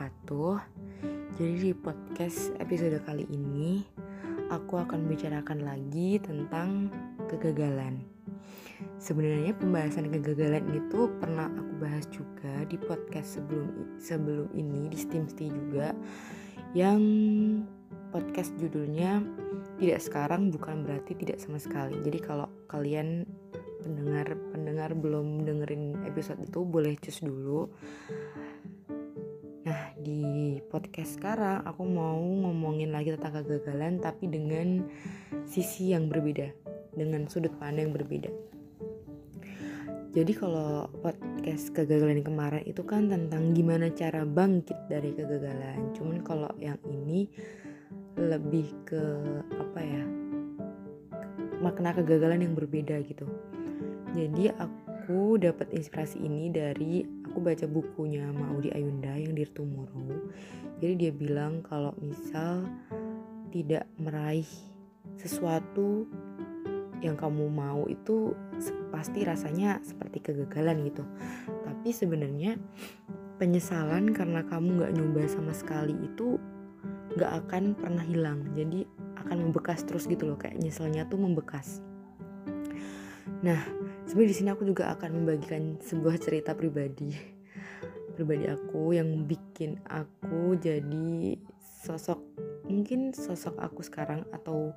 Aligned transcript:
wabarakatuh. 0.00 0.56
Jadi 1.36 1.54
di 1.60 1.72
podcast 1.76 2.56
episode 2.56 2.96
kali 3.04 3.28
ini 3.28 3.84
aku 4.48 4.80
akan 4.80 5.04
bicarakan 5.04 5.60
lagi 5.60 6.16
tentang 6.16 6.88
kegagalan. 7.28 8.00
Sebenarnya 8.96 9.52
pembahasan 9.60 10.08
kegagalan 10.08 10.64
itu 10.72 11.12
pernah 11.20 11.52
aku 11.52 11.84
bahas 11.84 12.08
juga 12.08 12.64
di 12.64 12.80
podcast 12.80 13.36
sebelum 13.36 14.00
sebelum 14.00 14.48
ini 14.56 14.88
di 14.88 14.96
Steamsty 14.96 15.52
juga 15.52 15.92
yang 16.72 17.00
podcast 18.08 18.56
judulnya 18.56 19.20
tidak 19.76 20.00
sekarang 20.00 20.48
bukan 20.48 20.80
berarti 20.80 21.12
tidak 21.12 21.44
sama 21.44 21.60
sekali. 21.60 22.00
Jadi 22.00 22.24
kalau 22.24 22.48
kalian 22.72 23.28
pendengar 23.84 24.32
pendengar 24.48 24.96
belum 24.96 25.44
dengerin 25.44 26.08
episode 26.08 26.40
itu 26.40 26.64
boleh 26.64 26.96
cus 26.96 27.20
dulu 27.20 27.68
di 30.00 30.56
podcast 30.72 31.20
sekarang 31.20 31.60
aku 31.68 31.84
mau 31.84 32.16
ngomongin 32.16 32.88
lagi 32.88 33.12
tentang 33.12 33.44
kegagalan 33.44 34.00
tapi 34.00 34.32
dengan 34.32 34.88
sisi 35.44 35.92
yang 35.92 36.08
berbeda. 36.08 36.48
Dengan 36.96 37.28
sudut 37.28 37.52
pandang 37.60 37.92
yang 37.92 37.94
berbeda. 37.94 38.30
Jadi 40.10 40.32
kalau 40.34 40.90
podcast 40.98 41.70
kegagalan 41.70 42.26
kemarin 42.26 42.66
itu 42.66 42.82
kan 42.82 43.06
tentang 43.06 43.54
gimana 43.54 43.94
cara 43.94 44.26
bangkit 44.26 44.90
dari 44.90 45.14
kegagalan. 45.14 45.94
Cuman 45.94 46.18
kalau 46.26 46.50
yang 46.58 46.80
ini 46.82 47.30
lebih 48.18 48.74
ke 48.82 49.04
apa 49.54 49.80
ya 49.80 50.02
makna 51.62 51.94
kegagalan 51.94 52.42
yang 52.42 52.58
berbeda 52.58 52.98
gitu. 53.06 53.28
Jadi 54.18 54.50
aku 54.50 55.38
dapat 55.38 55.70
inspirasi 55.70 56.18
ini 56.18 56.50
dari 56.50 57.06
aku 57.30 57.38
baca 57.38 57.70
bukunya 57.70 58.26
Maudi 58.34 58.74
Ayunda 58.74 59.09
yang 59.20 59.36
Dear 59.36 59.50
Tomorrow. 59.52 60.32
Jadi 60.80 60.94
dia 60.96 61.12
bilang 61.12 61.60
kalau 61.60 61.92
misal 62.00 62.64
tidak 63.52 63.84
meraih 64.00 64.46
sesuatu 65.20 66.08
yang 67.00 67.16
kamu 67.16 67.48
mau 67.48 67.88
itu 67.88 68.36
pasti 68.92 69.24
rasanya 69.24 69.80
seperti 69.80 70.20
kegagalan 70.20 70.84
gitu. 70.88 71.04
Tapi 71.64 71.88
sebenarnya 71.92 72.60
penyesalan 73.40 74.12
karena 74.12 74.44
kamu 74.44 74.84
nggak 74.84 74.92
nyoba 74.96 75.22
sama 75.28 75.52
sekali 75.56 75.96
itu 75.96 76.36
nggak 77.16 77.32
akan 77.44 77.72
pernah 77.76 78.04
hilang. 78.04 78.44
Jadi 78.52 78.84
akan 79.20 79.48
membekas 79.48 79.84
terus 79.84 80.04
gitu 80.04 80.28
loh 80.28 80.36
kayak 80.36 80.60
nyeselnya 80.60 81.08
tuh 81.08 81.20
membekas. 81.20 81.80
Nah, 83.40 83.60
sebenarnya 84.04 84.30
di 84.32 84.36
sini 84.36 84.48
aku 84.52 84.68
juga 84.68 84.92
akan 84.92 85.24
membagikan 85.24 85.80
sebuah 85.80 86.20
cerita 86.20 86.52
pribadi 86.52 87.39
pribadi 88.20 88.52
aku 88.52 88.92
yang 88.92 89.24
bikin 89.24 89.80
aku 89.88 90.52
jadi 90.60 91.40
sosok 91.80 92.20
mungkin 92.68 93.16
sosok 93.16 93.56
aku 93.56 93.80
sekarang 93.80 94.28
atau 94.36 94.76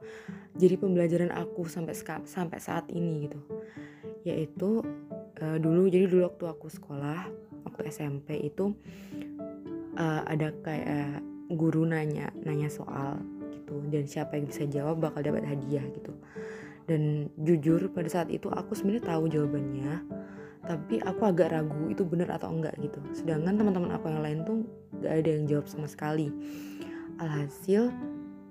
jadi 0.55 0.79
pembelajaran 0.79 1.27
aku 1.35 1.67
sampai 1.67 1.91
sampai 2.23 2.57
saat 2.63 2.87
ini 2.87 3.27
gitu. 3.27 3.39
Yaitu 4.23 4.79
uh, 5.43 5.57
dulu 5.59 5.91
jadi 5.91 6.07
dulu 6.07 6.31
waktu 6.31 6.45
aku 6.47 6.71
sekolah 6.71 7.27
waktu 7.67 7.91
SMP 7.91 8.39
itu 8.47 8.71
uh, 9.99 10.23
ada 10.23 10.55
kayak 10.63 11.19
guru 11.51 11.83
nanya 11.83 12.31
nanya 12.47 12.71
soal 12.71 13.19
gitu. 13.51 13.83
Dan 13.91 14.07
siapa 14.07 14.39
yang 14.39 14.47
bisa 14.47 14.63
jawab 14.71 15.03
bakal 15.03 15.19
dapat 15.19 15.43
hadiah 15.43 15.83
gitu. 15.91 16.15
Dan 16.87 17.27
jujur 17.35 17.91
pada 17.91 18.07
saat 18.07 18.31
itu 18.31 18.47
aku 18.47 18.71
sebenarnya 18.71 19.11
tahu 19.11 19.27
jawabannya 19.27 20.23
tapi 20.63 21.03
aku 21.03 21.27
agak 21.27 21.51
ragu 21.51 21.91
itu 21.91 22.07
benar 22.07 22.31
atau 22.39 22.47
enggak 22.47 22.75
gitu. 22.79 22.99
Sedangkan 23.11 23.59
teman-teman 23.59 23.91
aku 23.91 24.07
yang 24.07 24.23
lain 24.23 24.39
tuh 24.47 24.63
gak 25.03 25.13
ada 25.23 25.29
yang 25.35 25.43
jawab 25.47 25.65
sama 25.67 25.87
sekali. 25.91 26.31
Alhasil 27.19 27.91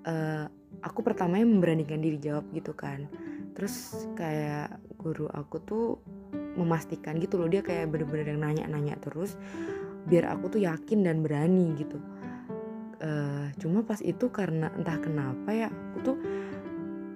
uh, 0.05 0.45
aku 0.85 0.99
pertamanya 1.01 1.49
memberanikan 1.49 1.99
diri 1.99 2.21
jawab 2.21 2.45
gitu 2.53 2.71
kan. 2.77 3.09
Terus 3.57 4.05
kayak 4.13 4.77
guru 5.01 5.25
aku 5.33 5.57
tuh 5.65 5.85
memastikan 6.53 7.17
gitu 7.17 7.41
loh 7.41 7.49
dia 7.49 7.65
kayak 7.65 7.89
bener-bener 7.89 8.37
yang 8.37 8.41
nanya-nanya 8.45 9.01
terus 9.01 9.33
biar 10.05 10.29
aku 10.29 10.53
tuh 10.53 10.61
yakin 10.61 11.01
dan 11.01 11.25
berani 11.25 11.73
gitu. 11.81 11.97
Uh, 13.03 13.51
cuma 13.59 13.83
pas 13.83 13.99
itu 13.99 14.31
karena 14.31 14.71
entah 14.79 14.95
kenapa 15.01 15.49
ya 15.51 15.67
aku 15.67 15.97
tuh 16.13 16.17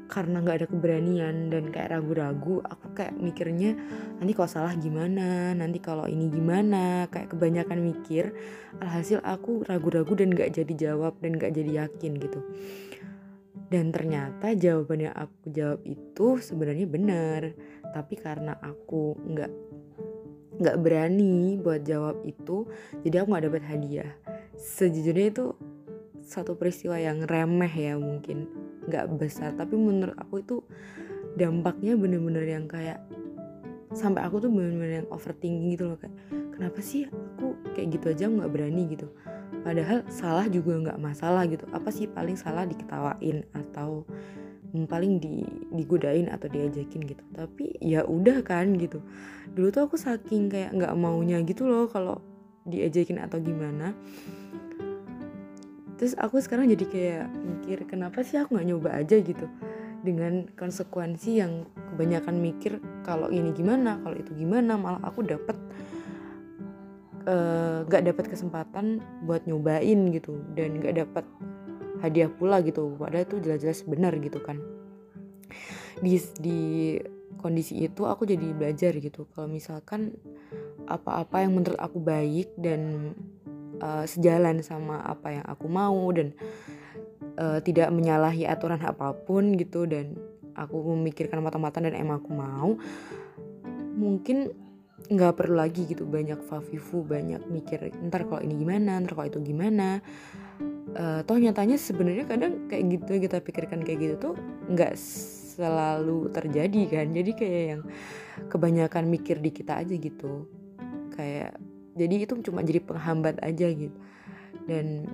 karena 0.08 0.40
nggak 0.40 0.58
ada 0.64 0.68
keberanian 0.72 1.52
dan 1.52 1.68
kayak 1.68 2.00
ragu-ragu 2.00 2.64
aku 2.64 2.96
kayak 2.96 3.14
mikirnya 3.20 3.76
nanti 4.18 4.32
kalau 4.32 4.50
salah 4.50 4.74
gimana? 4.80 5.52
Nanti 5.52 5.84
kalau 5.84 6.08
ini 6.08 6.32
gimana? 6.32 7.12
Kayak 7.12 7.36
kebanyakan 7.36 7.80
mikir 7.84 8.32
alhasil 8.80 9.20
aku 9.22 9.68
ragu-ragu 9.68 10.16
dan 10.16 10.32
nggak 10.32 10.56
jadi 10.56 10.74
jawab 10.74 11.20
dan 11.20 11.36
nggak 11.36 11.52
jadi 11.52 11.72
yakin 11.86 12.12
gitu. 12.18 12.40
Dan 13.68 13.92
ternyata 13.92 14.56
jawaban 14.56 15.12
yang 15.12 15.16
aku 15.16 15.52
jawab 15.52 15.84
itu 15.84 16.40
sebenarnya 16.40 16.88
benar 16.88 17.52
tapi 17.92 18.16
karena 18.16 18.56
aku 18.64 19.20
nggak 19.28 19.52
nggak 20.58 20.78
berani 20.82 21.60
buat 21.60 21.84
jawab 21.84 22.24
itu 22.24 22.66
jadi 23.04 23.22
aku 23.22 23.28
nggak 23.36 23.46
dapat 23.52 23.64
hadiah. 23.68 24.12
Sejujurnya 24.56 25.28
itu 25.36 25.46
satu 26.24 26.60
peristiwa 26.60 27.00
yang 27.00 27.24
remeh 27.24 27.72
ya 27.72 27.96
mungkin 27.96 28.68
nggak 28.88 29.06
besar 29.20 29.52
tapi 29.54 29.76
menurut 29.76 30.16
aku 30.16 30.42
itu 30.42 30.56
dampaknya 31.38 31.94
bener-bener 31.94 32.44
yang 32.48 32.66
kayak 32.66 33.04
sampai 33.94 34.26
aku 34.26 34.44
tuh 34.44 34.52
bener-bener 34.52 35.04
yang 35.04 35.10
overthinking 35.14 35.74
gitu 35.76 35.94
loh 35.94 35.98
kayak 36.00 36.16
kenapa 36.58 36.80
sih 36.82 37.06
aku 37.06 37.54
kayak 37.78 38.02
gitu 38.02 38.06
aja 38.10 38.26
nggak 38.26 38.50
berani? 38.50 38.90
gitu. 38.90 39.08
Padahal 39.62 40.02
salah 40.10 40.50
juga 40.50 40.74
nggak 40.82 41.00
masalah 41.00 41.46
gitu. 41.46 41.70
Apa 41.70 41.94
sih 41.94 42.10
paling 42.10 42.34
salah 42.34 42.66
diketawain 42.66 43.46
atau 43.54 44.04
paling 44.90 45.18
di 45.22 45.46
digodain 45.72 46.28
atau 46.34 46.50
diajakin 46.50 47.02
gitu. 47.06 47.24
Tapi 47.32 47.78
ya 47.80 48.04
udah 48.04 48.42
kan 48.42 48.74
gitu. 48.76 49.06
Dulu 49.54 49.70
tuh 49.70 49.86
aku 49.86 49.96
saking 49.96 50.50
kayak 50.50 50.74
nggak 50.74 50.94
maunya 50.98 51.38
gitu 51.46 51.70
loh 51.70 51.86
kalau 51.86 52.20
diajakin 52.68 53.24
atau 53.24 53.40
gimana 53.40 53.96
terus 55.98 56.14
aku 56.16 56.38
sekarang 56.40 56.70
jadi 56.70 56.86
kayak 56.86 57.26
mikir 57.42 57.78
kenapa 57.90 58.22
sih 58.22 58.38
aku 58.38 58.56
nggak 58.56 58.68
nyoba 58.70 58.90
aja 59.02 59.18
gitu? 59.18 59.46
Dengan 60.06 60.46
konsekuensi 60.54 61.42
yang 61.42 61.66
kebanyakan 61.94 62.38
mikir 62.38 62.80
kalau 63.02 63.28
ini 63.34 63.52
gimana 63.52 63.98
kalau 64.06 64.16
itu 64.16 64.32
gimana 64.38 64.78
malah 64.78 65.02
aku 65.04 65.26
dapet 65.26 65.58
eh, 67.28 67.84
nggak 67.84 68.02
uh, 68.02 68.08
dapat 68.14 68.26
kesempatan 68.30 69.02
buat 69.26 69.44
nyobain 69.50 70.14
gitu. 70.14 70.38
Dan 70.54 70.80
nggak 70.80 70.96
dapat 71.02 71.26
hadiah 72.06 72.30
pula 72.30 72.62
gitu. 72.62 72.94
Padahal 72.96 73.26
itu 73.26 73.42
jelas-jelas 73.42 73.82
benar 73.90 74.14
gitu 74.22 74.38
kan. 74.40 74.62
Di 75.98 76.22
di 76.38 76.60
kondisi 77.42 77.86
itu 77.86 78.06
aku 78.06 78.26
jadi 78.30 78.54
belajar 78.54 78.94
gitu. 78.98 79.26
Kalau 79.34 79.50
misalkan 79.50 80.14
apa-apa 80.88 81.44
yang 81.44 81.58
menurut 81.58 81.78
aku 81.78 82.00
baik 82.00 82.56
dan 82.56 83.12
uh, 83.82 84.06
sejalan 84.06 84.62
sama 84.66 85.02
apa 85.04 85.42
yang 85.42 85.46
aku 85.46 85.66
mau 85.70 86.10
dan 86.14 86.34
uh, 87.38 87.60
tidak 87.62 87.90
menyalahi 87.94 88.46
aturan 88.50 88.82
apa 88.82 89.14
pun 89.14 89.54
gitu 89.56 89.86
dan 89.86 90.18
aku 90.58 90.98
memikirkan 90.98 91.40
matang-matang 91.40 91.86
dan 91.86 91.96
emang 91.98 92.20
aku 92.20 92.32
mau 92.34 92.76
mungkin 93.98 94.54
nggak 95.08 95.34
perlu 95.40 95.56
lagi 95.62 95.88
gitu 95.88 96.04
banyak 96.04 96.42
fafifu 96.44 97.06
banyak 97.06 97.40
mikir 97.48 97.94
ntar 98.10 98.28
kalau 98.28 98.44
ini 98.44 98.60
gimana 98.60 99.00
ntar 99.02 99.14
kalau 99.16 99.28
itu 99.30 99.40
gimana. 99.42 100.02
Uh, 100.98 101.22
toh 101.30 101.38
nyatanya 101.38 101.78
sebenarnya 101.78 102.26
kadang 102.26 102.66
kayak 102.66 102.90
gitu 102.90 103.22
kita 103.22 103.38
pikirkan 103.44 103.86
kayak 103.86 104.00
gitu 104.02 104.16
tuh 104.18 104.34
nggak 104.72 104.98
selalu 104.98 106.34
terjadi 106.34 106.82
kan. 106.90 107.08
Jadi 107.14 107.32
kayak 107.38 107.64
yang 107.70 107.82
kebanyakan 108.50 109.06
mikir 109.06 109.38
di 109.38 109.54
kita 109.54 109.78
aja 109.86 109.94
gitu. 109.94 110.50
Kayak 111.14 111.62
jadi 111.98 112.30
itu 112.30 112.38
cuma 112.46 112.62
jadi 112.62 112.80
penghambat 112.80 113.42
aja 113.42 113.68
gitu. 113.68 113.98
Dan 114.70 115.10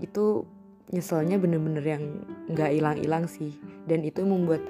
itu 0.00 0.48
nyeselnya 0.90 1.36
bener-bener 1.36 1.84
yang 1.84 2.04
nggak 2.48 2.70
hilang-hilang 2.72 3.24
sih. 3.28 3.52
Dan 3.84 4.02
itu 4.02 4.24
membuat 4.24 4.64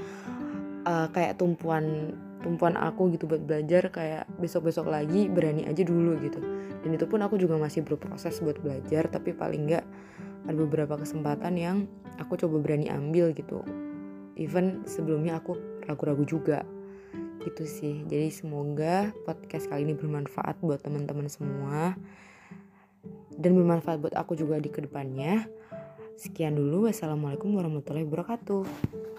uh, 0.84 1.08
kayak 1.14 1.38
tumpuan 1.38 2.14
tumpuan 2.44 2.76
aku 2.76 3.08
gitu 3.16 3.24
buat 3.24 3.40
belajar 3.40 3.88
kayak 3.88 4.28
besok-besok 4.36 4.92
lagi 4.92 5.32
berani 5.32 5.64
aja 5.64 5.80
dulu 5.80 6.20
gitu. 6.20 6.42
Dan 6.84 6.92
itu 6.92 7.08
pun 7.08 7.24
aku 7.24 7.40
juga 7.40 7.56
masih 7.56 7.80
berproses 7.80 8.36
buat 8.44 8.60
belajar 8.60 9.08
tapi 9.08 9.32
paling 9.32 9.64
nggak 9.64 9.84
ada 10.44 10.56
beberapa 10.60 11.00
kesempatan 11.00 11.56
yang 11.56 11.76
aku 12.20 12.36
coba 12.36 12.60
berani 12.60 12.92
ambil 12.92 13.32
gitu. 13.32 13.64
Even 14.36 14.84
sebelumnya 14.84 15.40
aku 15.40 15.56
ragu-ragu 15.88 16.26
juga 16.28 16.66
gitu 17.44 17.68
sih. 17.68 18.02
Jadi 18.08 18.32
semoga 18.32 19.12
podcast 19.28 19.68
kali 19.68 19.84
ini 19.84 19.94
bermanfaat 19.94 20.58
buat 20.64 20.80
teman-teman 20.80 21.28
semua. 21.28 21.94
Dan 23.34 23.54
bermanfaat 23.54 24.00
buat 24.00 24.16
aku 24.16 24.34
juga 24.34 24.56
di 24.58 24.72
ke 24.72 24.80
depannya. 24.82 25.44
Sekian 26.16 26.56
dulu. 26.56 26.88
Wassalamualaikum 26.88 27.52
warahmatullahi 27.52 28.08
wabarakatuh 28.08 29.13